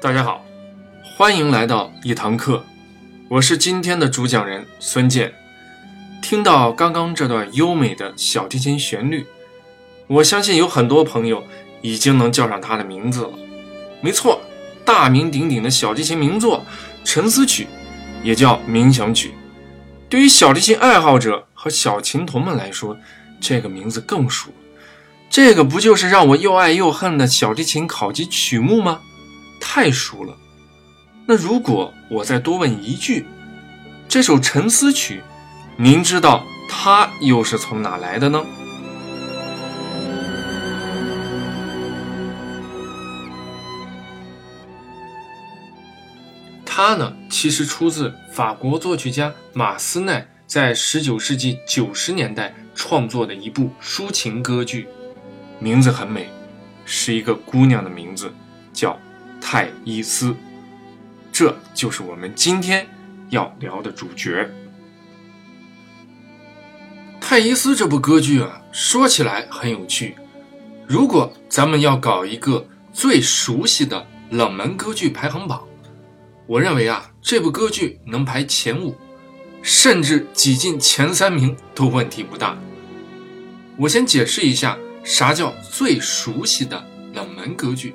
[0.00, 0.44] 大家好，
[1.02, 2.64] 欢迎来到一堂课，
[3.28, 5.32] 我是今天的主讲人孙健。
[6.22, 9.26] 听到刚刚这段优美的小提琴旋律，
[10.06, 11.42] 我相信有很多朋友
[11.82, 13.32] 已经能叫上它的名字了。
[14.00, 14.40] 没错，
[14.84, 16.60] 大名鼎鼎的小提琴名作
[17.04, 17.64] 《沉思曲》，
[18.24, 19.34] 也叫冥想曲。
[20.08, 22.96] 对于小提琴爱好者和小琴童们来说，
[23.40, 24.50] 这个名字更熟。
[25.28, 29.00] 这个不就是让我又爱又恨的小提琴考级曲目吗？
[29.70, 30.34] 太熟了。
[31.26, 33.26] 那如果我再多问一句，
[34.08, 35.20] 这首《沉思曲》，
[35.76, 38.42] 您知道它又是从哪来的呢？
[46.64, 54.88] 它呢，其实出自法国作曲家马斯奈在19世纪90年代创作的一部抒情歌剧，
[55.60, 56.26] 名字很美，
[56.86, 58.32] 是一个姑娘的名字，
[58.72, 58.98] 叫。
[59.50, 60.36] 泰伊斯，
[61.32, 62.86] 这就是我们今天
[63.30, 64.46] 要聊的主角。
[67.18, 70.16] 泰伊斯这部歌剧啊，说起来很有趣。
[70.86, 75.66] 如果咱们要搞一个最熟悉的冷门歌剧排行榜，
[76.46, 78.94] 我认为啊，这部歌剧能排前五，
[79.62, 82.54] 甚至挤进前三名都问题不大。
[83.78, 87.94] 我先解释一下，啥叫最熟悉的冷门歌剧。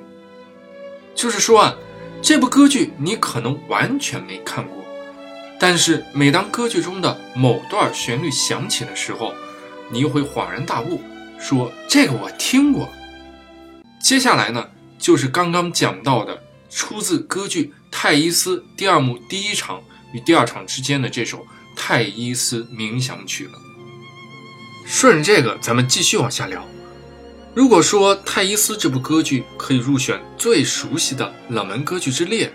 [1.14, 1.74] 就是说啊，
[2.20, 4.84] 这部歌剧你可能完全没看过，
[5.58, 9.32] 但是每当歌剧中的某段旋律响起的时候，
[9.90, 11.00] 你又会恍然大悟，
[11.38, 12.88] 说这个我听过。
[14.02, 19.80] 接下来呢，就是刚刚讲到的出自歌剧《泰伊斯》第二幕第一场
[20.12, 21.38] 与第二场之间的这首
[21.76, 23.58] 《泰伊斯冥想曲》了。
[24.84, 26.66] 顺着这个，咱们继续往下聊。
[27.54, 32.52] 如果说《泰伊斯》这部歌剧可以入选最熟悉的冷门歌剧之列，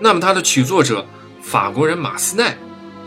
[0.00, 1.06] 那么它的曲作者
[1.42, 2.56] 法国人马斯奈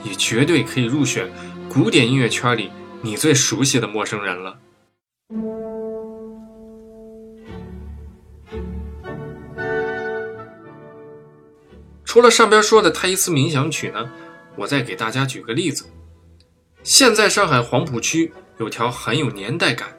[0.03, 1.27] 也绝对可以入选
[1.67, 2.69] 古典音乐圈里
[3.01, 4.59] 你最熟悉的陌生人了。
[12.05, 14.11] 除了上边说的《泰伊斯冥想曲》呢，
[14.55, 15.87] 我再给大家举个例子。
[16.83, 19.89] 现在上海黄浦区有条很有年代感。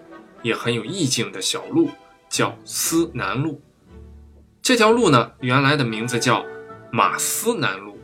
[0.43, 1.91] 也很有意境的小路，
[2.29, 3.63] 叫思南路。
[4.63, 6.45] 这条路呢，原来的名字叫
[6.91, 7.99] 马思南路。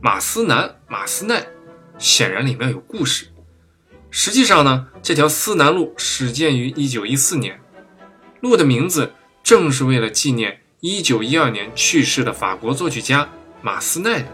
[0.00, 1.46] 马思南、马思奈，
[1.98, 3.28] 显然里面有故事。
[4.10, 7.60] 实际上呢，这条思南路始建于1914年，
[8.40, 9.12] 路的名字
[9.42, 13.28] 正是为了纪念1912年去世的法国作曲家
[13.60, 14.28] 马思奈的。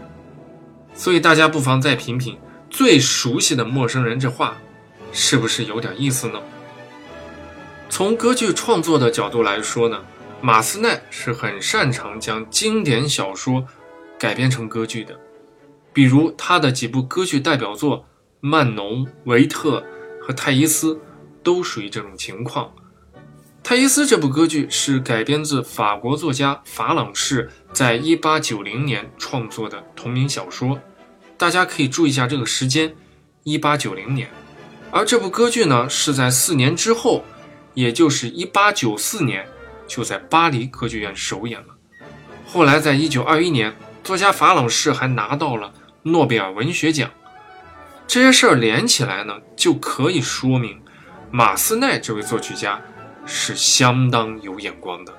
[0.93, 4.57] 所以大家不妨再品品最熟悉的陌生人这话，
[5.11, 6.41] 是不是有点意思呢？
[7.89, 10.03] 从歌剧创作的角度来说呢，
[10.39, 13.65] 马斯奈是很擅长将经典小说
[14.19, 15.19] 改编成歌剧的，
[15.93, 17.99] 比如他的几部歌剧代表作
[18.39, 19.79] 《曼农》《维特》
[20.21, 20.93] 和《泰伊斯》
[21.41, 22.67] 都属于这种情况。
[23.63, 30.79] 《泰伊斯》这部歌剧是改编自法国作家法朗士在1890年创作的同名小说，
[31.35, 32.95] 大家可以注意一下这个时间
[33.45, 34.29] ，1890年。
[34.91, 37.25] 而这部歌剧呢，是在四年之后。
[37.77, 39.45] 也就是一八九四年，
[39.85, 41.67] 就在巴黎歌剧院首演了。
[42.47, 43.71] 后来，在一九二一年，
[44.03, 45.71] 作家法朗士还拿到了
[46.01, 47.11] 诺贝尔文学奖。
[48.07, 50.81] 这些事儿连起来呢，就可以说明
[51.29, 52.81] 马斯奈这位作曲家
[53.27, 55.13] 是相当有眼光的。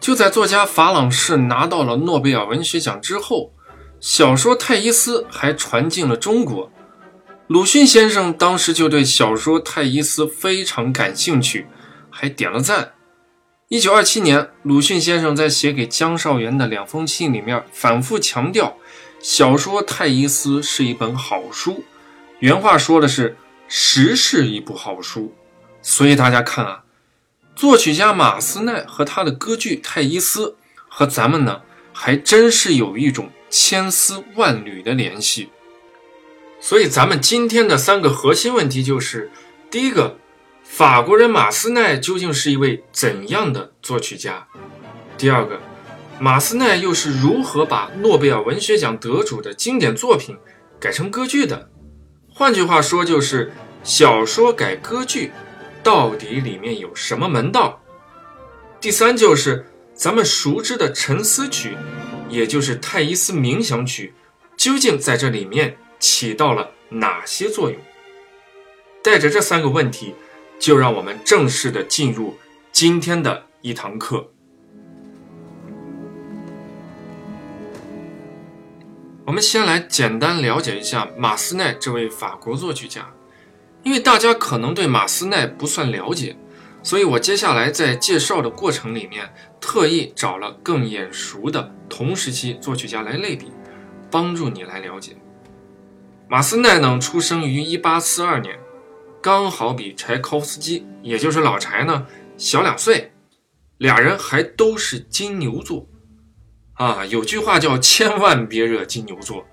[0.00, 3.52] 就在作家法朗士拿到了诺贝尔文学奖之后，
[4.00, 6.68] 小说《泰伊斯》还传进了中国。
[7.50, 11.66] 鲁迅先生当时就对小说《泰伊斯》非常感兴趣，
[12.08, 12.92] 还点了赞。
[13.66, 18.76] 一九二七年，鲁迅先生在写给江少元的两封信里面反复强调，
[19.20, 21.82] 小说《泰伊斯》是一本好书。
[22.38, 23.36] 原话说的是
[23.66, 25.34] “实是一部好书”。
[25.82, 26.84] 所以大家看啊，
[27.56, 30.46] 作曲家马斯奈和他的歌剧《泰伊斯》
[30.88, 31.62] 和咱们呢，
[31.92, 35.48] 还真是有一种千丝万缕的联系。
[36.60, 39.30] 所以，咱们今天的三个核心问题就是：
[39.70, 40.18] 第一个，
[40.62, 44.46] 法国人马斯奈究竟是一位怎样的作曲家？
[45.16, 45.58] 第二个，
[46.18, 50.36] 马斯奈又是如何把诺贝尔文学奖得主的经典作品
[50.78, 51.70] 改成歌剧的？
[52.28, 53.52] 换句话说，就是
[53.82, 55.32] 小说改歌剧，
[55.82, 57.82] 到底里面有什么门道？
[58.80, 61.70] 第三，就是咱们熟知的《沉思曲》，
[62.28, 64.14] 也就是《泰伊斯冥想曲》，
[64.62, 65.78] 究竟在这里面？
[66.00, 67.78] 起到了哪些作用。
[69.02, 70.14] 带着这三个问题
[70.58, 72.36] 就让我们正式的进入
[72.72, 74.32] 今天的一堂课。
[79.24, 83.12] 我们先来简单了解一下马斯奈这位法国作曲家。
[83.82, 86.36] 因为大家可能对马斯奈不算了解
[86.82, 93.52] 所以我接下来在介绍的过程里面特意找了更眼熟的同时期作曲家来类比
[94.10, 95.16] 帮助你来了解。
[96.30, 98.56] 马斯奈呢，出生于1842年，
[99.20, 102.06] 刚好比柴可夫斯基，也就是老柴呢
[102.36, 103.12] 小两岁，
[103.78, 105.84] 俩人还都是金牛座。
[106.74, 109.44] 啊，有句话叫“千万别惹金牛座”，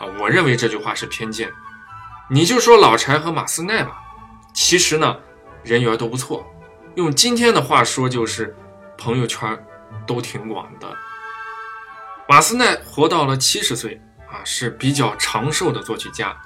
[0.00, 1.48] 啊，我认为这句话是偏见。
[2.28, 3.96] 你就说老柴和马斯奈吧，
[4.52, 5.16] 其实呢，
[5.62, 6.44] 人缘都不错。
[6.96, 8.52] 用今天的话说，就是
[8.98, 9.56] 朋友圈
[10.04, 10.92] 都挺广的。
[12.28, 14.00] 马斯奈活到了七十岁，
[14.30, 16.36] 啊，是比较长寿的作曲家，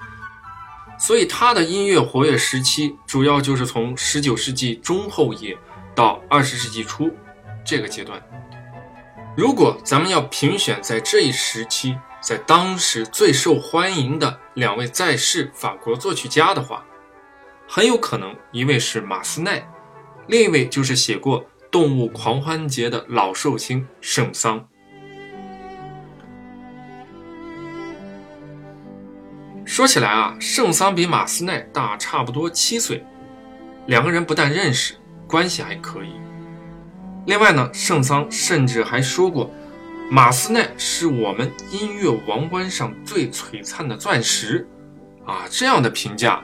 [0.99, 5.57] 所以他的音乐活跃时期主要就是从十九世纪中后叶
[5.95, 7.11] 到二十世纪初
[7.65, 8.21] 这个阶段。
[9.37, 16.85] 如果咱们要评选在这一时期，在当时最受欢迎的两位在世法国作曲家的话，
[17.67, 19.67] 很有可能一位是马斯奈，
[20.27, 24.69] 另一位就是写过《动物狂欢节》的老寿星圣桑。
[29.71, 33.07] 说起来啊，圣桑比马斯奈大差不多七岁，
[33.87, 34.95] 两个人不但认识，
[35.29, 36.11] 关系还可以。
[37.27, 39.49] 另外呢，圣桑甚至还说过，
[40.11, 44.67] 马斯奈是我们音乐王冠上最璀璨的钻石，
[45.25, 46.43] 啊，这样的评价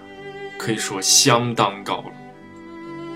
[0.57, 2.13] 可以说相当高了。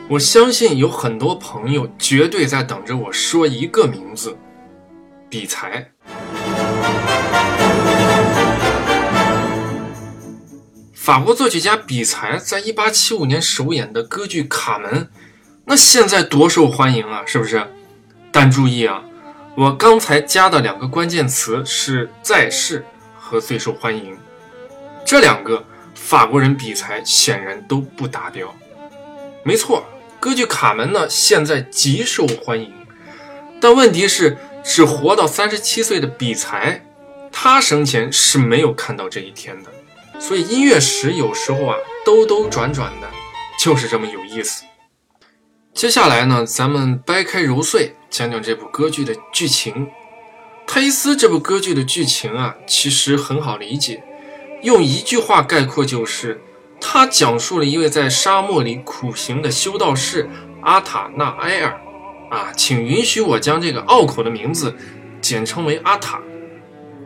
[0.09, 4.37] 我相信有很多朋友绝对在等着我说一个名字，
[5.29, 5.89] 比才。
[11.11, 14.93] 法国作曲家比才在一八七五年首演的歌剧《卡门》。
[15.65, 17.67] 那现在多受欢迎啊，是不是？
[18.31, 19.03] 但注意啊，
[19.57, 22.85] 我刚才加的两个关键词是在世
[23.19, 24.17] 和最受欢迎，
[25.05, 25.65] 这两个
[25.97, 28.55] 法国人比才显然都不达标。
[29.43, 29.85] 没错，
[30.21, 32.73] 歌剧《卡门》呢现在极受欢迎，
[33.61, 36.87] 但问题是，只活到三十七岁的比才，
[37.33, 39.71] 他生前是没有看到这一天的。
[40.21, 43.09] 所以音乐史有时候啊，兜兜转转的，
[43.59, 44.65] 就是这么有意思。
[45.73, 49.89] 接下来呢，咱们掰开揉碎讲讲这部歌剧的剧情。
[50.67, 54.05] 泰伊斯这部歌剧的剧情啊，其实很好理解，
[54.63, 56.41] 用一句话概括就是：
[56.81, 60.29] 它讲述了一位在沙漠里苦行的修道士
[60.63, 61.81] 阿塔纳埃尔。
[62.31, 64.77] 啊，请允许我将这个拗口的名字
[65.21, 66.21] 简称为阿塔。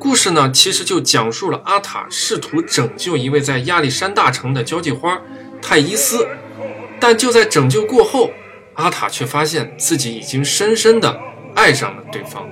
[0.05, 5.19] 故事呢，其实就讲述了阿塔试图拯救一位在亚历山大城的交际花
[5.63, 6.29] 泰伊斯，
[7.01, 8.31] 但就在拯救过后。
[8.75, 11.19] 阿塔却发现自己已经深深地
[11.55, 12.47] 爱上了对方，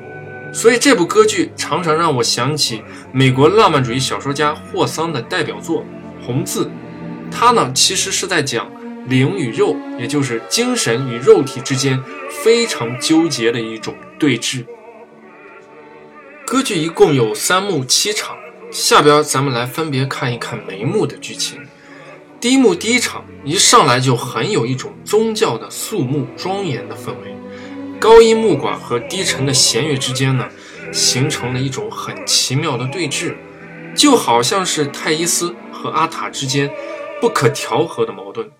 [0.54, 2.82] 所以这部歌剧常常让我想起
[3.12, 5.82] 美国浪漫主义小说家霍桑的代表作
[6.24, 6.64] 《红字》。
[7.30, 8.66] 他呢，其实是在讲
[9.08, 12.02] 灵与肉，也就是精神与肉体之间
[12.42, 14.64] 非常纠结的一种对峙。
[16.52, 18.36] 歌剧一共有三幕七场，
[18.70, 21.58] 下边咱们来分别看一看每幕的剧情。
[22.38, 27.34] 第一幕第一场一上来就很有一种宗教的肃穆庄严的氛围，
[27.98, 30.46] 高音木管和低沉的弦乐之间呢，
[30.92, 33.34] 形成了一种很奇妙的对峙，
[33.96, 36.70] 就好像是泰伊斯和阿塔之间
[37.18, 38.50] 不可调和的矛盾。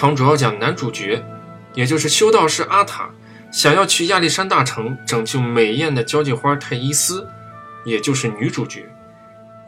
[0.00, 1.22] 场主要讲男主角，
[1.74, 3.10] 也就是修道士阿塔，
[3.52, 7.28] 想要去亚历山大城拯救美艳的交际花泰伊斯，
[7.84, 8.88] 也就是女主角。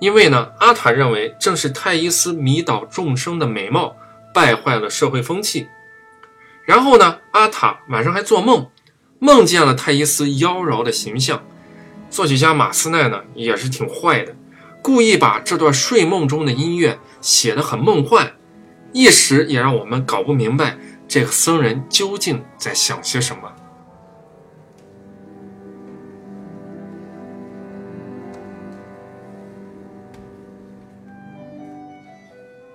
[0.00, 3.94] 因为呢，阿塔认为正是泰伊斯迷倒众生的美貌，
[4.32, 5.68] 败坏了社会风气。
[6.64, 8.66] 然后呢，阿塔晚上还做梦，
[9.18, 11.42] 梦见了泰伊斯妖娆的形象。
[12.08, 14.34] 作曲家马斯奈呢，也是挺坏的，
[14.80, 18.32] 故意把这段睡梦中的音乐写得很梦幻。
[18.92, 20.76] 一时也让我们搞不明白
[21.08, 23.52] 这个僧人究竟在想些什么。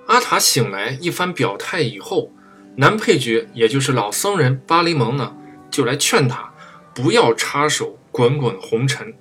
[0.08, 2.32] 阿塔醒来一番表态以后，
[2.78, 5.36] 男配角也就是老僧人巴黎蒙呢，
[5.70, 6.52] 就来劝他
[6.96, 9.14] 不要插手滚滚红尘。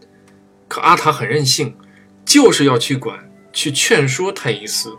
[0.68, 1.76] 可阿塔很任性，
[2.24, 4.96] 就是要去管，去劝说泰伊斯，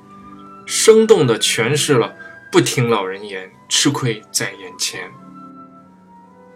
[0.67, 2.13] 生动地诠释了
[2.51, 5.09] 不听老人言，吃亏在眼前。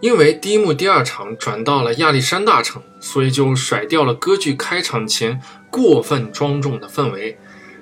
[0.01, 7.37] 因为第一幕第二场转到了亚历山大城，所以就甩掉了歌剧开场前过分庄重的氛围。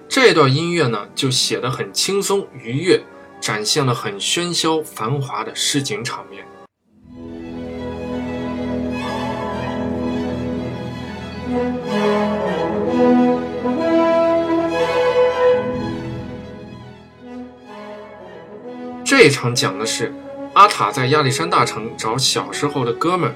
[0.07, 3.01] 这段音乐呢，就写得很轻松愉悦，
[3.41, 6.45] 展现了很喧嚣繁华的市井场面。
[19.09, 20.13] 这一场讲的是。
[20.53, 23.33] 阿塔在亚历山大城找小时候的哥们儿，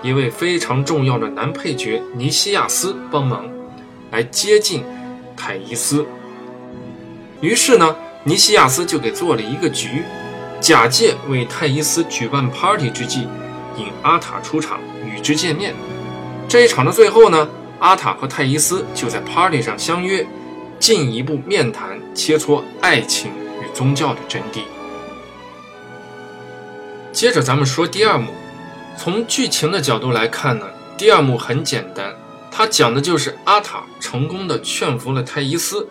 [0.00, 3.44] 一位非常重要的男配角尼西亚斯帮忙，
[4.12, 4.84] 来接近
[5.36, 6.06] 泰伊斯。
[7.40, 10.04] 于是呢，尼西亚斯就给做了一个局，
[10.60, 13.26] 假借为泰伊斯举办 party 之际，
[13.76, 15.74] 引阿塔出场与之见面。
[16.46, 17.48] 这一场的最后呢，
[17.80, 20.24] 阿塔和泰伊斯就在 party 上相约，
[20.78, 24.60] 进一步面谈切磋爱情与宗教的真谛。
[27.16, 28.30] 接着咱们说第二幕，
[28.94, 30.66] 从剧情的角度来看呢，
[30.98, 32.14] 第二幕很简单，
[32.50, 35.88] 它讲的就是阿塔成功的劝服了泰伊斯，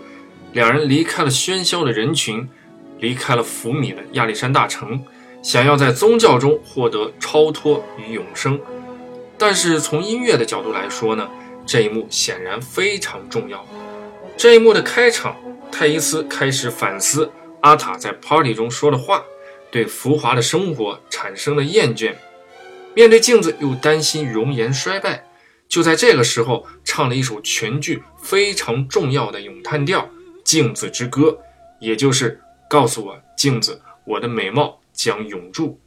[0.54, 2.48] 两人离开了喧嚣的人群，
[3.00, 5.04] 离开了福米的亚历山大城，
[5.42, 8.62] 想要在宗教中获得超脱与永生。
[9.36, 11.28] 但是从音乐的角度来说呢，
[11.66, 13.66] 这一幕显然非常重要。
[14.38, 15.36] 这一幕的开场，
[15.72, 19.24] 泰伊斯开始反思阿塔在 party 中说的话。
[19.76, 22.16] 对浮华的生活产生了厌倦，
[22.94, 25.26] 面对镜子又担心容颜衰败，
[25.68, 30.04] 就在这个时候唱了一首全剧非常重要的咏叹调
[30.46, 31.24] 《镜子之歌》，
[31.82, 32.40] 也就是
[32.70, 35.78] 告诉我镜子，我的美貌将永驻。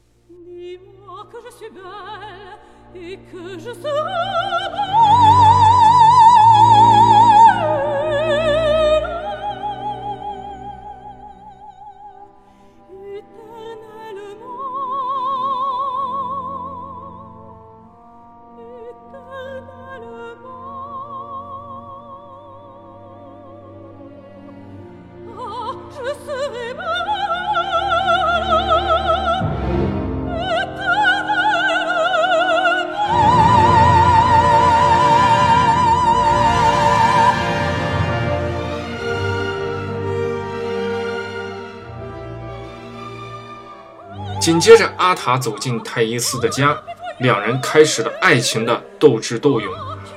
[44.48, 46.74] 紧接着，阿塔走进泰伊斯的家，
[47.20, 49.70] 两人开始了爱情的斗智斗勇，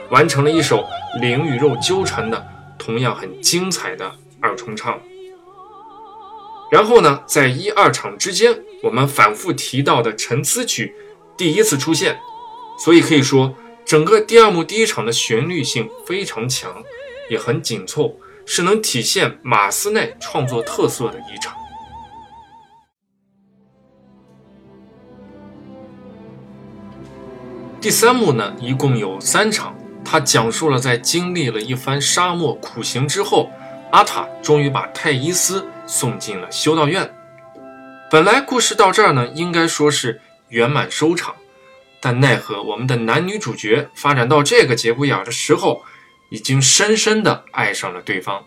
[0.09, 0.87] 完成了一首
[1.19, 2.41] 灵与肉纠缠的、
[2.79, 4.09] 同样很精彩的
[4.39, 4.97] 二重唱。
[6.71, 10.95] 然后呢，在一二场之间，我们反复提到的沉思曲
[11.35, 12.17] 第一次出现，
[12.79, 16.81] 所以可以说，整个第二幕第一场的旋律性非常强，
[17.29, 21.53] 也很紧凑，是能体现马斯奈创作特色的一场。
[27.81, 29.75] 第三幕呢，一共有三场。
[30.05, 33.49] 它讲述了在经历了一番沙漠苦行之后，
[33.91, 37.11] 阿塔终于把泰伊斯送进了修道院。
[38.11, 41.33] 本来故事到这儿呢，应该说是圆满收场，
[41.99, 45.81] 但奈何我们的男女主角发展到这个节骨眼的时候，
[46.29, 48.43] 已经深深的爱上了对方。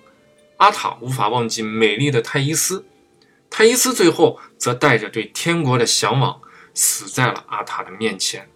[0.59, 2.87] 阿塔无法忘记美丽的泰伊斯，
[3.51, 6.41] 泰伊斯最后则带着对天国的向往，
[6.73, 8.49] 死在了阿塔的面前。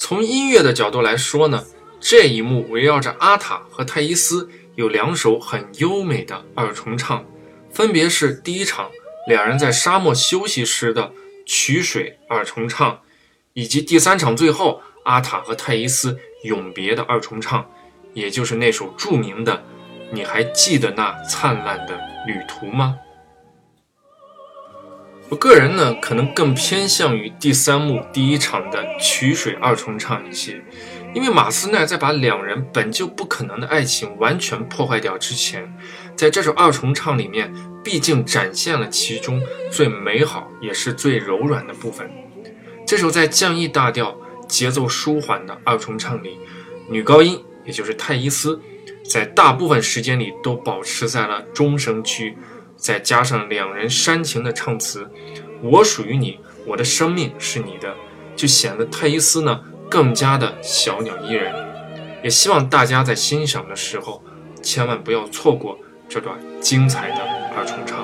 [0.00, 1.64] 从音乐的角度来说呢，
[2.00, 7.24] 这一幕围绕着阿塔和泰伊斯有两首很优美的二重唱，
[7.72, 8.88] 分别是第一场
[9.26, 11.12] 两人在沙漠休息时的
[11.44, 13.00] 曲水二重唱，
[13.54, 17.68] 以及第三场最后阿塔和泰伊斯永别的二重唱，
[18.14, 19.56] 也就是那首著名的
[20.12, 22.96] 《你还记得那灿烂的旅途吗》。
[25.30, 30.58] 我个人呢，可能更偏向于第三幕第一场的曲水二重唱一些，
[31.14, 35.70] 因为马斯奈在把两人本就不可能的爱情完全破坏掉之前，
[36.16, 37.52] 在这首二重唱里面，
[37.84, 39.38] 毕竟展现了其中
[39.70, 42.10] 最美好也是最柔软的部分。
[42.86, 44.16] 这首在降 E 大调、
[44.48, 46.38] 节奏舒缓的二重唱里，
[46.88, 48.58] 女高音也就是泰伊斯，
[49.04, 52.34] 在大部分时间里都保持在了中声区。
[52.88, 55.06] 再加上两人煽情的唱词
[55.60, 57.94] ，“我属于你，我的生命是你的”，
[58.34, 61.54] 就显得泰伊斯呢更加的小鸟依人。
[62.24, 64.24] 也希望大家在欣赏的时候，
[64.62, 65.78] 千万不要错过
[66.08, 67.16] 这段精彩的
[67.54, 67.97] 二重唱。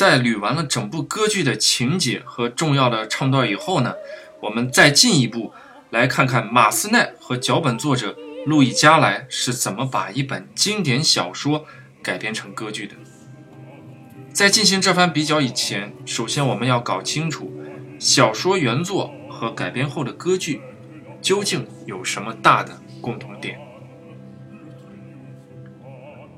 [0.00, 3.92] 在捋完了整部歌剧的情节和重要的唱段以后呢，
[4.40, 5.52] 我们再进一步
[5.90, 8.16] 来看看马斯奈和脚本作者
[8.46, 11.66] 路易加莱是怎么把一本经典小说
[12.02, 12.94] 改编成歌剧的。
[14.32, 17.52] 在进行这番比较以前，首先我们要搞清楚
[17.98, 20.62] 小说原作和改编后的歌剧
[21.20, 23.60] 究竟有什么大的共同点。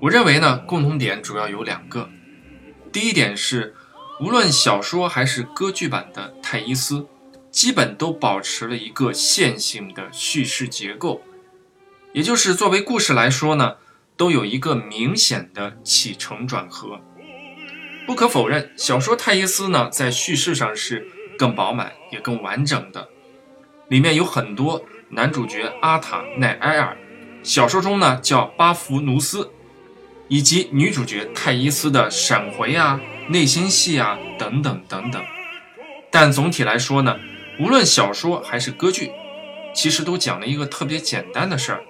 [0.00, 2.08] 我认为呢，共同点主要有两个。
[2.92, 3.74] 第一点是，
[4.20, 6.96] 无论小说还是歌剧版的《泰伊斯》，
[7.50, 11.22] 基本都保持了一个线性的叙事结构，
[12.12, 13.76] 也就是作为故事来说呢，
[14.14, 17.00] 都有一个明显的起承转合。
[18.06, 21.08] 不可否认，小说《泰伊斯》呢，在叙事上是
[21.38, 23.08] 更饱满也更完整的。
[23.88, 26.98] 里面有很多男主角阿塔奈埃尔，
[27.42, 29.50] 小说中呢叫巴弗努斯，
[30.32, 32.98] 以及女主角泰伊斯的闪回啊、
[33.28, 35.22] 内心戏啊等等等等。
[36.10, 37.14] 但总体来说呢，
[37.60, 39.12] 无论小说还是歌剧，
[39.74, 41.82] 其实都讲了一个特别简单的事儿，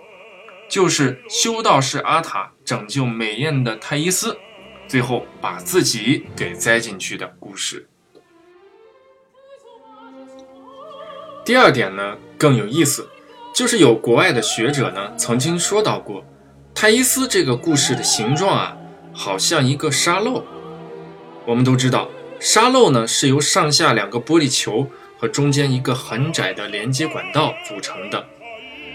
[0.68, 4.36] 就是修道士阿塔拯救美艳的泰伊斯。
[4.88, 7.88] 最后把自己给栽进去的故事。
[11.44, 13.08] 第二点呢更有意思，
[13.54, 16.24] 就是有国外的学者呢曾经说到过，
[16.74, 18.76] 泰伊斯这个故事的形状啊，
[19.12, 20.44] 好像一个沙漏。
[21.46, 22.08] 我们都知道，
[22.40, 28.26] 沙漏呢是由上下两个玻璃球和中间一个很窄的连接管道组成的。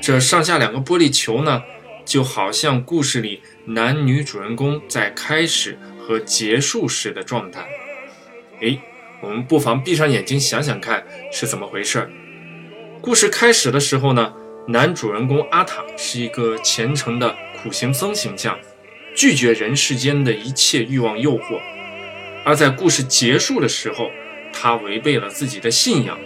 [0.02, 1.62] 这上下两个玻璃球呢，
[2.04, 3.42] 就好像故事里。
[3.70, 7.68] 男女主人公在开始和结束时的状态，
[8.62, 8.80] 诶，
[9.22, 12.10] 我们不妨闭上眼睛想想看是怎么回事儿。
[13.02, 14.34] 故事开始的时候呢，
[14.70, 18.58] 男主人公阿塔是一个虔诚的苦行僧形象，
[19.16, 21.60] 拒绝人世间的一切欲望诱惑；
[22.46, 24.10] 而在故事结束的时候，
[24.54, 26.18] 他违背了自己的信仰，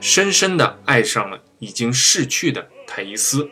[0.00, 3.48] 深深地爱上了已经逝去的泰伊斯。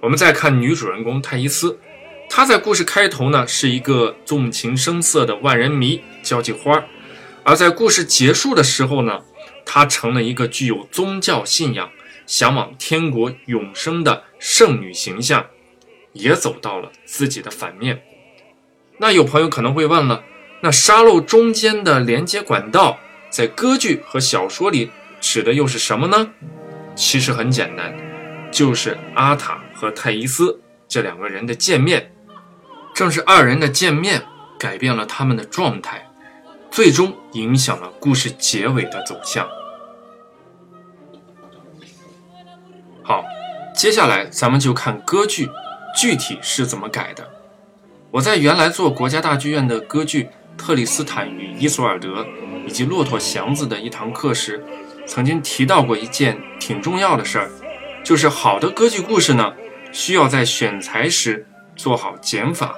[0.00, 1.80] 我们再看女主人公泰伊斯，
[2.28, 6.84] 她在故事开头呢是一个纵情声色的万人迷交际花，
[7.42, 9.20] 而在故事结束的时候呢，
[9.64, 11.90] 她成了一个具有宗教信仰、
[12.26, 15.46] 向往天国永生的圣女形象，
[16.12, 18.02] 也走到了自己的反面。
[18.98, 20.24] 那有朋友可能会问了，
[20.60, 22.98] 那沙漏中间的连接管道
[23.30, 26.30] 在歌剧和小说里指的又是什么呢？
[26.94, 27.96] 其实很简单，
[28.50, 29.62] 就是阿塔。
[29.78, 30.58] 和泰伊斯
[30.88, 32.10] 这两个人的见面，
[32.94, 34.22] 正是二人的见面
[34.58, 36.10] 改变了他们的状态，
[36.70, 39.46] 最终影响了故事结尾的走向。
[43.08, 43.24] 好，
[43.72, 45.48] 接下来咱们就看歌剧
[45.96, 47.24] 具体是怎么改的。
[48.10, 50.24] 我在原来做国家大剧院的歌剧
[50.58, 52.24] 《特里斯坦与伊索尔德》
[52.66, 54.60] 以及《骆驼祥子》的一堂课时，
[55.06, 57.48] 曾经提到过一件挺重要的事儿，
[58.02, 59.52] 就是好的歌剧故事呢。
[59.92, 62.74] 需要在选材时做好减法，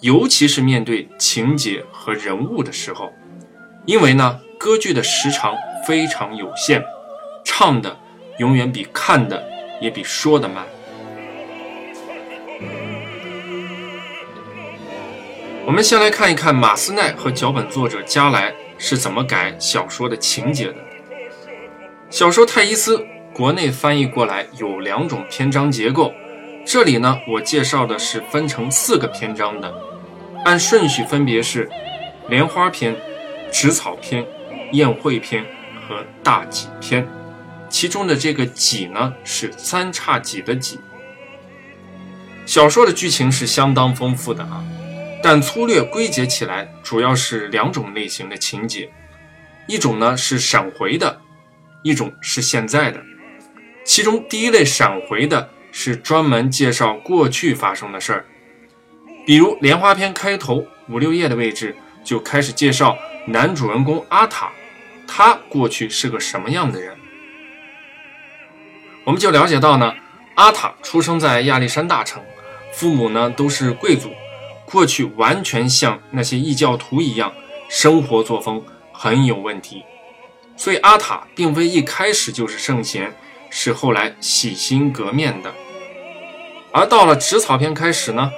[0.00, 3.12] 尤其是面对情节和人物的时候，
[3.84, 5.54] 因为呢，歌剧的时长
[5.86, 6.82] 非常有限，
[7.44, 7.94] 唱的
[8.38, 9.46] 永远比看的
[9.80, 10.64] 也比说的慢。
[15.66, 20.76] 我们先来看一看马斯奈和脚本作者加莱是怎么改小说的情节的。
[22.08, 22.98] 小说《泰伊斯》
[23.32, 26.12] 国内翻译过来有两种篇章结构。
[26.66, 29.72] 这里呢，我介绍的是分成四个篇章的，
[30.44, 31.70] 按顺序分别是
[32.28, 32.94] 莲花篇、
[33.50, 34.26] 植草篇、
[34.72, 35.44] 宴会篇
[35.88, 37.06] 和大戟篇。
[37.70, 40.78] 其中的这个戟呢，是三叉戟的戟。
[42.44, 44.62] 小说的剧情是相当丰富的啊，
[45.22, 48.90] 但粗略归结起来，主要是两种类型的情节，
[49.66, 51.20] 一种呢是闪回的，
[51.82, 53.00] 一种是现在的。
[53.84, 55.48] 其中第一类闪回的。
[55.72, 58.24] 是专门介绍过去发生的事儿，
[59.24, 64.50] 比如莲花篇开头五六页的位置就开始介绍男主人公阿塔，
[65.06, 66.92] 他过去是个什么样的人。
[69.10, 69.92] 我们就了解到呢，
[70.36, 72.22] 阿塔出生在亚历山大城，
[72.72, 74.08] 父母呢都是贵族，
[74.64, 77.32] 过去完全像那些异教徒一样，
[77.68, 79.82] 生活作风很有问题，
[80.56, 83.12] 所以阿塔并非一开始就是圣贤。
[83.50, 85.52] 是后来洗心革面的，
[86.70, 88.30] 而到了植草篇开始呢，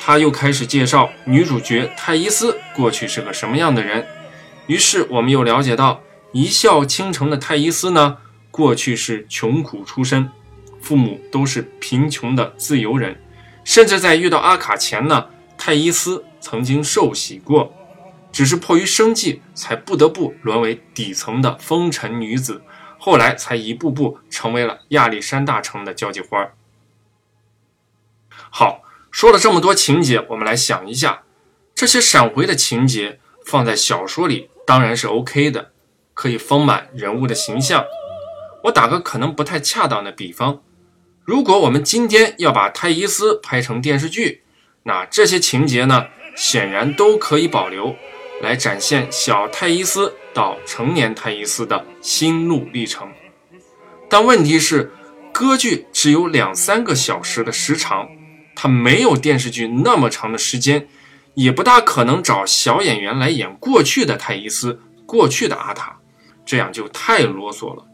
[0.00, 4.04] 他又开始介绍女主角泰伊斯过去是个什么样的人。
[4.66, 6.00] 于是我们又了解到，
[6.32, 8.16] 一笑倾城的泰伊斯呢，
[8.54, 10.30] 过去是穷苦出身，
[10.80, 13.20] 父母都是贫穷的自由人，
[13.64, 15.26] 甚至在遇到阿卡前呢，
[15.58, 17.74] 泰伊斯曾经受洗过，
[18.30, 22.62] 只是迫于生计，才不得不沦为底层的风尘女子，
[22.96, 26.52] 后来才一步步成为了亚历山大城的交际花。
[28.50, 31.24] 好，说了这么多情节，我们来想一下，
[31.74, 35.72] 这些闪回的情节放在小说里当然是 OK 的，
[36.14, 37.84] 可以丰满人物的形象。
[38.64, 40.62] 我打个可能不太恰当的比方，
[41.22, 44.42] 如果我们今天要把泰伊斯拍成电视剧，
[44.84, 47.94] 那这些情节呢，显然都可以保留，
[48.40, 53.06] 来展现小泰伊斯到成年泰伊斯的心路历程。
[54.08, 54.90] 但问题是，
[55.30, 58.08] 歌剧只有两三个小时的时长。
[58.56, 60.86] 它没有电视剧那么长的时间，
[61.34, 65.98] 也不大可能找小演员来演过去的泰伊斯、过去的阿塔，
[66.46, 67.84] 这样就太啰嗦了。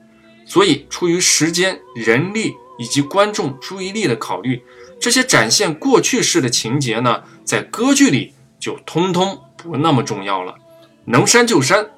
[0.51, 4.61] 所以，出于时间、人力以及观众注意力的考虑，
[5.01, 10.57] 这些展现过去式的情节呢，在歌剧里就通通不那么重要了，
[11.05, 11.89] 能删就删。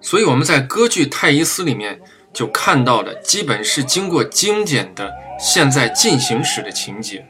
[0.00, 5.12] 所以我们在歌剧《泰伊斯》里面就看到的，基本是经过精简的。
[5.38, 7.26] 现在进行时的情节，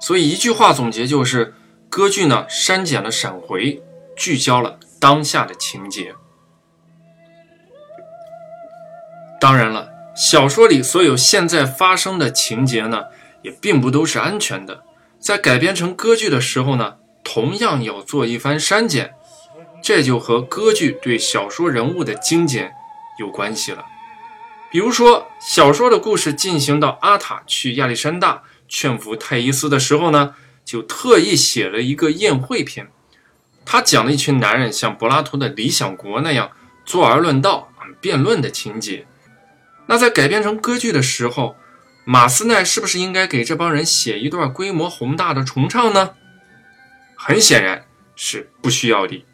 [0.00, 1.54] 所以一句话总结就是：
[1.88, 3.82] 歌剧呢删减了闪回，
[4.16, 6.14] 聚焦了当下的情节。
[9.40, 13.04] 当然了，小说里所有现在发生的情节呢，
[13.42, 14.82] 也并不都是安全的。
[15.20, 19.14] 在改编成歌剧的时候呢，同样要做一番删减，
[19.82, 22.72] 这就和歌剧对小说人物的精简
[23.20, 23.84] 有关系了。
[24.70, 32.88] 比如说，小说的故事进行到阿塔去亚历山大劝服泰伊斯的时候呢，就特意写了一个宴会篇。
[33.64, 36.50] 他讲了一群男人像柏拉图的《理想国》那样
[36.84, 39.06] 坐而论道、辩论的情节。
[39.88, 41.56] 那在改编成歌剧的时候，
[42.04, 46.10] 马斯奈是不是应该给这帮人写一段规模宏大的重唱呢？
[47.16, 49.24] 很显然是不需要的。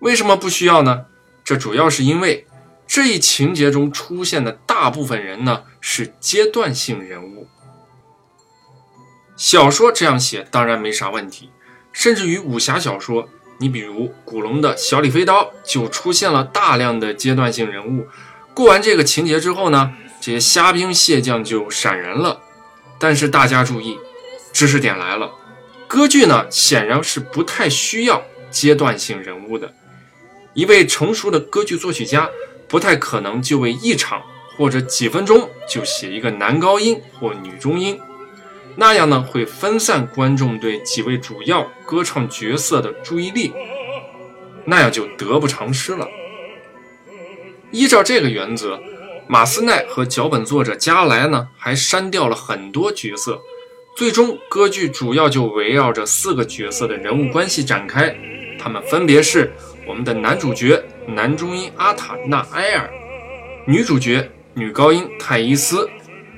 [0.00, 1.06] 为什么不需要呢？
[1.42, 2.46] 这主要是因为。
[2.92, 7.46] 这一情节中出现的大部分人呢，是阶段性人物。
[9.36, 11.50] 小说这样写当然没啥问题，
[11.92, 18.08] 甚至于武侠小说，你比如古龙的小李飞刀就出现了大量的阶段性人物。
[18.60, 22.38] 过完这个情节之后呢，这些虾兵蟹将就闪人了。
[22.98, 23.98] 但是大家注意，
[24.52, 25.32] 知识点来了，
[25.88, 29.72] 歌剧呢显然是不太需要阶段性人物的。
[30.52, 32.28] 一位成熟的歌剧作曲家。
[32.68, 34.22] 不太可能就为一场
[34.56, 37.98] 或者几分钟就写一个男高音或女中音，
[38.76, 43.52] 那样呢会分散观众对几位主要歌唱角色的注意力，
[44.66, 46.06] 那样就得不偿失了。
[47.72, 48.80] 依照这个原则，
[49.28, 53.40] 马斯奈和脚本作者加莱呢还删掉了很多角色，
[53.96, 58.14] 最终歌剧主要就围绕着四个角色的人物关系展开，
[58.58, 59.52] 他们分别是
[59.86, 60.82] 我们的男主角。
[61.06, 62.88] 男中音阿塔纳埃尔，
[63.66, 65.88] 女主角女高音泰伊斯，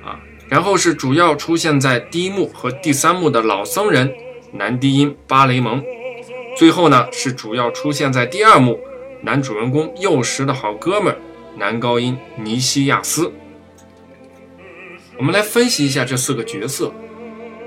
[0.02, 0.16] 啊，
[0.48, 4.10] 然后是主要出现在第一幕和第三幕的老僧人
[4.52, 5.82] 男低音巴雷蒙，
[6.56, 8.80] 最后呢是主要出现在第二幕
[9.24, 11.16] 男主人公幼时的好哥们
[11.56, 13.32] 男高音尼西亚斯。
[15.16, 16.92] 我们来分析一下这四个角色，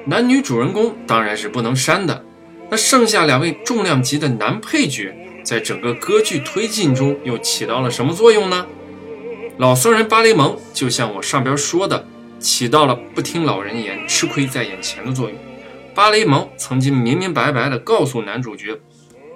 [0.06, 2.26] 男女主人公当然是不能删的，
[2.70, 5.16] 那剩下两位重量级的男配角。
[5.46, 8.66] 在整个歌剧推进中又起到了什么作用呢？
[9.58, 12.06] 老僧人巴雷蒙就像我上边说的，
[12.40, 15.38] 起到了不听老人言、吃亏在眼前的作用。
[15.94, 18.78] 巴雷蒙曾经明明白白地告诉男主角，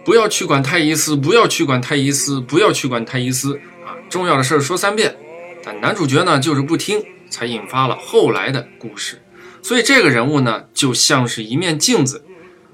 [0.04, 3.94] 不要去管泰伊斯，不要去管泰伊斯，不要去管泰伊斯啊！
[4.10, 5.16] 重要的事儿说三遍。
[5.64, 9.22] 但男主角呢就是不听，才引发了后来的故事。
[9.62, 12.24] 所以这个人物呢就像是一面镜子。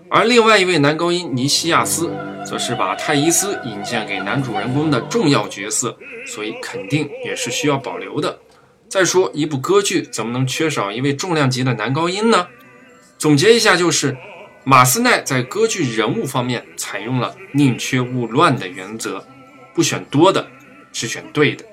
[0.10, 2.12] 而另外一位男高音尼西亚斯，
[2.46, 8.40] 则是把泰伊斯引荐给男主人公的重要角色，所以肯定也是需要保留的。
[8.88, 12.48] 再说，一部歌剧怎么能缺少一位重量级的男高音呢？
[13.18, 14.16] 总结一下，就是
[14.68, 19.24] 马斯奈在歌剧人物方面采用了宁缺毋滥的原则，
[19.76, 20.48] 不选多的，
[20.92, 21.64] 只选对的。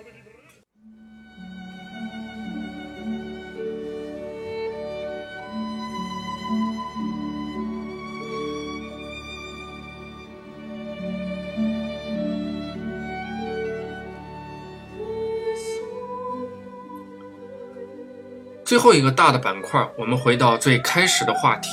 [18.66, 21.68] 最后一个大的板块，我们回到最开始的话题，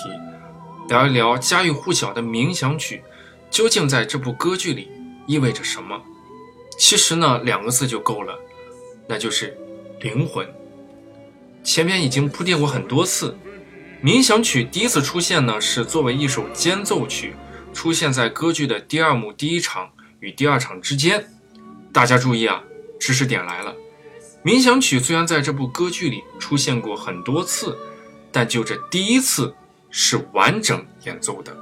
[0.89, 3.03] 聊一聊家喻户晓的冥想曲，
[3.51, 4.89] 究竟在这部歌剧里
[5.27, 6.01] 意味着什么？
[6.79, 8.33] 其实呢，两个字就够了，
[9.07, 9.55] 那就是
[10.01, 10.47] 灵魂。
[11.63, 13.37] 前面已经铺垫过很多次，
[14.03, 17.35] 冥想曲第一次出现呢，是作为一首间奏曲，
[17.71, 21.23] 出现在歌剧的第二幕第一场与第二场之间。
[21.93, 22.63] 大家注意啊，
[22.99, 23.75] 知识点来了。
[24.43, 27.77] 冥想曲虽然在这部歌剧里出现过很多次，
[28.31, 29.53] 但就这第一次
[29.89, 31.55] 是完整演奏的。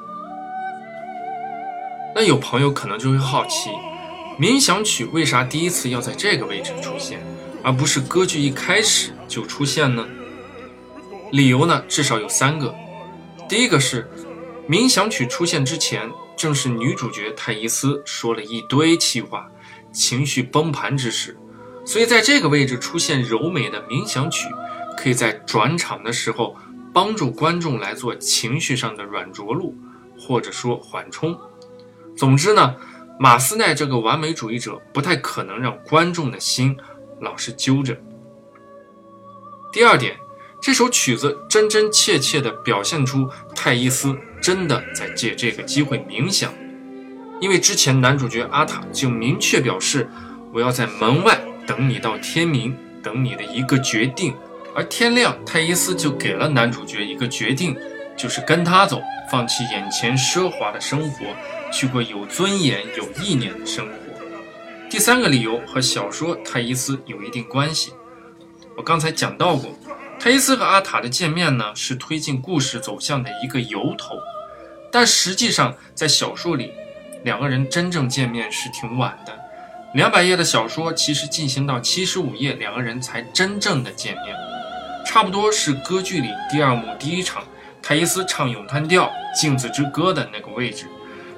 [2.16, 3.70] 那有朋友可能就会好奇，
[4.40, 7.20] 冥想曲为啥第一次要在这个位置出现，
[7.64, 10.08] 而不是歌剧一开始就出现呢？
[11.32, 12.74] 理由呢，至少有三个。
[13.48, 14.10] 第一个是，
[14.68, 19.48] 冥想曲出现之前，正是女主角泰伊斯说了一堆气话，
[19.92, 21.38] 情绪崩盘之时，
[21.86, 24.48] 所以在这个位置出现柔美的冥想曲，
[24.98, 26.56] 可以在转场的时候
[26.98, 29.76] 帮助观众来做情绪上的软着陆，
[30.18, 31.40] 或者说缓冲。
[32.16, 32.76] 总之呢，
[33.20, 36.76] 马斯奈这个完美主义者不太可能让观众的心
[37.22, 37.96] 老是揪着。
[39.72, 40.18] 第二点。
[40.60, 46.52] 这首曲子真真切切地表现出泰伊斯真的在借这个机会冥想，
[47.40, 50.10] 因为之前男主角阿塔就明确表示，
[50.52, 54.34] 我要在门外等你到天明，等你的一个决定。
[54.78, 57.76] 而天亮，泰伊斯就给了男主角一个决定，
[58.16, 61.26] 就是跟他走，放弃眼前奢华的生活，
[61.72, 63.94] 去过有尊严、有意念的生活。
[64.88, 67.92] 第三个理由和小说泰伊斯有一定关系，
[68.76, 69.76] 我刚才讲到过。
[70.20, 74.14] 泰伊斯和阿塔的见面呢，是推进故事走向的一个由头，
[74.92, 76.72] 但实际上在小说里，
[77.24, 79.34] 两个人真正见面是挺晚的。
[79.96, 84.36] 两百页的小说其实进行到七十五页，两个人才真正的见面，
[85.08, 87.42] 差不多是歌剧里第二幕第一场
[87.82, 89.06] 泰伊斯唱咏叹调
[89.40, 90.86] 《镜子之歌》的那个位置。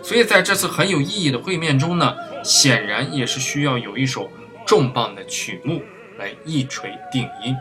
[0.02, 4.28] 所以在这次很有意义的会面中呢，显然也是需要有一首
[4.66, 5.84] 重磅的曲目
[6.18, 7.56] 来一锤定音。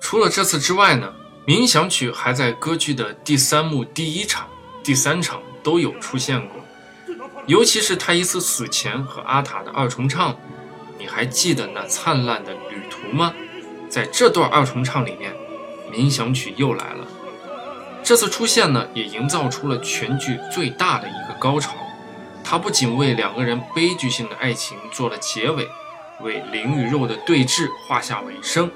[0.00, 1.14] 除了这次之外呢，
[1.46, 4.48] 冥想曲还在歌剧的第三幕第一场、
[4.82, 6.60] 第三场都有出现过，
[7.46, 10.34] 尤其是泰伊斯死前和阿塔的二重唱，
[10.98, 13.32] 你还记得那灿烂的旅途吗？
[13.88, 15.32] 在这段二重唱里面，
[15.90, 17.06] 冥想曲又来了。
[18.02, 21.74] 这次出现呢，也营造出了全剧最大的一个高潮。
[22.42, 25.68] 它不仅为两个人悲剧性的爱情做了结尾，
[26.22, 28.70] 为灵与肉的对峙画下尾声。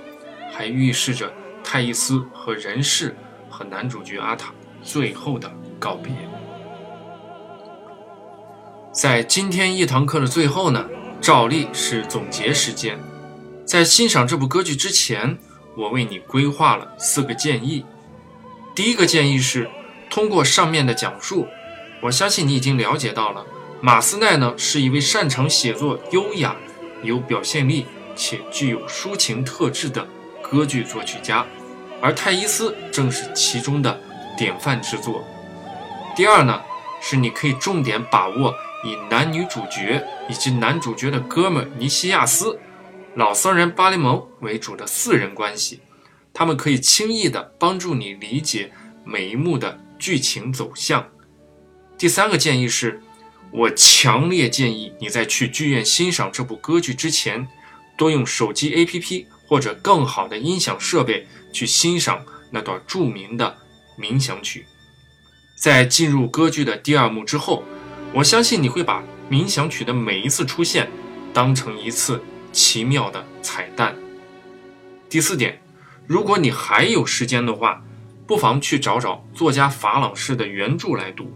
[0.52, 1.32] 还预示着
[1.64, 3.16] 泰伊斯和人世
[3.48, 6.12] 和男主角阿塔最后的告别。
[8.92, 10.86] 在今天一堂课的最后呢，
[11.22, 12.98] 照例是总结时间。
[13.64, 15.38] 在欣赏这部歌剧之前，
[15.76, 17.86] 我为你规划了四个建议。
[18.74, 19.70] 第一个建议是，
[20.10, 21.46] 通过上面的讲述，
[22.00, 23.46] 我相信你已经了解到了，
[23.80, 26.56] 马斯奈呢是一位擅长写作、优雅、
[27.04, 30.04] 有表现力且具有抒情特质的。
[30.42, 31.46] 歌剧作曲家，
[32.02, 33.98] 而泰伊斯正是其中的
[34.36, 35.24] 典范之作。
[36.14, 36.60] 第二呢，
[37.00, 38.54] 是你可以重点把握
[38.84, 42.58] 以男女主角以及男主角的哥们尼西亚斯、
[43.14, 45.80] 老僧人巴雷蒙为主的四人关系，
[46.32, 48.72] 他们可以轻易的帮助你理解
[49.04, 51.08] 每一幕的剧情走向。
[51.96, 53.00] 第三个建议是，
[53.52, 57.46] 我强烈建议你在去剧院欣赏这部歌剧之前，
[57.96, 59.26] 多用手机 APP。
[59.48, 63.54] 或者更好的音响设备去欣赏那段著名的
[63.98, 64.64] 冥想曲，
[65.58, 67.62] 在进入歌剧的第二幕之后，
[68.14, 70.90] 我相信你会把冥想曲的每一次出现
[71.32, 72.22] 当成一次
[72.52, 73.96] 奇妙的彩蛋。
[75.08, 75.62] 第四点，
[76.06, 77.82] 如果你还有时间的话，
[78.26, 81.32] 不妨去找找作家法朗士的原著来读。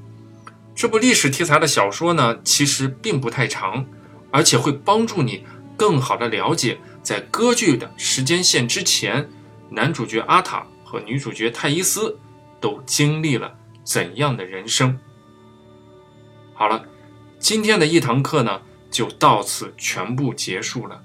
[0.74, 3.86] 这部历史题材的小说呢，其实并不太长，
[4.30, 5.46] 而且会帮助你
[5.78, 6.78] 更好的了解。
[7.02, 9.26] 在歌剧的时间线之前，
[9.70, 12.18] 男主角阿塔和女主角泰伊斯
[12.60, 14.98] 都经历了怎样的人生？
[16.58, 16.86] 好了，
[17.38, 21.02] 今天的一堂课呢，就到此全部结束了。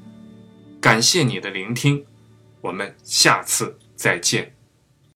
[0.79, 2.05] 感谢你的聆听，
[2.61, 4.55] 我们下次再见。